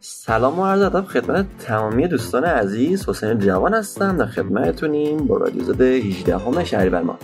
[0.00, 3.08] سلام و عرض ادب خدمت تمامی دوستان عزیز.
[3.08, 7.18] حسین جوان هستم در خدمتتونیم با رادیو زد 18 ام شهریور ماه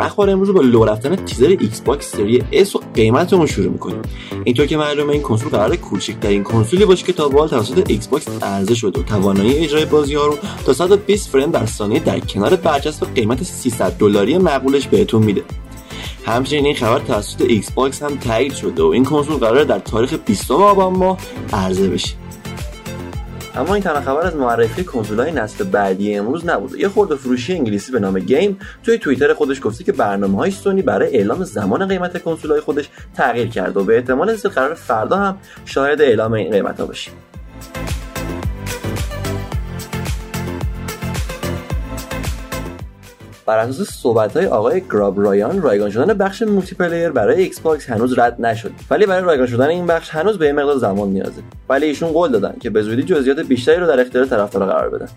[0.00, 4.02] اخبار امروز با لو رفتن تیزر Xbox Series S و قیمت شروع می‌کنیم.
[4.44, 8.42] اینطور که معلومه این کنسول قراره کوچکترین کنسولی باشه که تا به حال توسط Xbox
[8.42, 12.56] عرضه شده و توانایی اجرای بازی ها رو تا 120 فریم در ثانیه در کنار
[12.56, 15.42] برچسب قیمت 300 دلاری معقولش بهتون میده.
[16.26, 20.50] همچنین این خبر توسط Xbox هم تایید شده و این کنسول قراره در تاریخ 20
[20.50, 21.18] آبان ماه
[21.52, 22.14] عرضه بشه.
[23.54, 24.86] اما این تنها خبر از معرفی
[25.18, 26.74] های نسل بعدی امروز نبود.
[26.74, 30.82] یه خورده فروشی انگلیسی به نام GAME توی توییتر خودش گفته که برنامه های سونی
[30.82, 35.38] برای اعلام زمان قیمت های خودش تغییر کرده و به احتمال زیاد قراره فردا هم
[35.64, 37.14] شاهد اعلام این قیمت ها باشیم
[43.46, 48.46] بر اساس صحبت های آقای گراب رایان رایگان شدن بخش multiplayer برای Xbox هنوز رد
[48.46, 48.70] نشده.
[48.90, 51.42] ولی برای رایگان شدن این بخش هنوز یه مقدار زمان نیازه.
[51.68, 55.08] ولی ایشون قول دادن که به زودی جزئیات بیشتری رو در اختیار طرفدارا قرار بدن.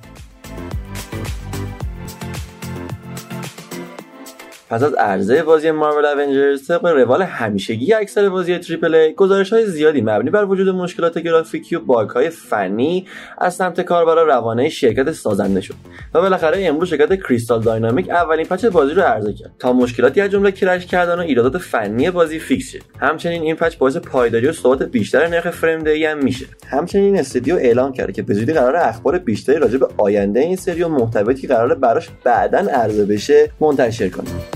[4.69, 9.66] پس از عرضه بازی Marvel's Avengers طبق روال همیشگی اکثر بازی triple A گزارش های
[9.66, 15.11] زیادی مبنی بر وجود مشکلات گرافیکی و bug های فنی از سمت کاربرا روانه شرکت
[15.11, 15.73] سازنده شد
[16.13, 20.31] و بالاخره امروز شرکت Crystal Dynamics اولین patch بازی رو عرضه کرد تا مشکلاتی از
[20.31, 24.52] جمله crash کردن و ایرادات فنی بازی fix شد همچنین این patch باعث پایداری و
[24.52, 26.45] ثبات بیشتر نرخ فریم دی هم میشه.
[26.67, 30.83] همچنین استودیو اعلام کرده که به زودی قراره اخبار بیشتری راجع به آینده این سری
[30.83, 34.55] و محتویاتی قراره براش بعدا عرضه بشه منتشر کنه.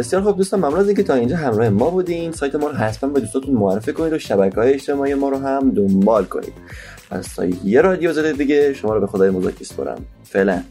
[0.00, 2.32] بسیار خوب دوستان ممنون از اینکه تا اینجا همراه ما بودین.
[2.32, 5.70] سایت ما رو حتما به دوستاتون معرفی کنید و شبکه های اجتماعی ما رو هم
[5.70, 6.52] دنبال کنید.
[7.10, 10.62] از تا یه رادیو زده دیگه شما رو به خدای مزاکی سپارم فعلا.